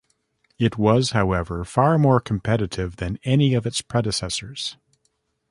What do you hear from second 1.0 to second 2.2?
however, far more